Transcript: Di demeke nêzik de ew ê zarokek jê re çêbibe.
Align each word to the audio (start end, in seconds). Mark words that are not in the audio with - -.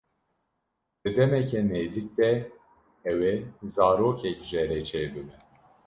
Di 1.01 1.09
demeke 1.15 1.59
nêzik 1.63 2.07
de 2.17 2.31
ew 3.09 3.19
ê 3.31 3.33
zarokek 3.73 4.39
jê 4.49 4.63
re 4.69 4.79
çêbibe. 4.89 5.35